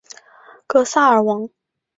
[0.65, 1.47] 格萨尔王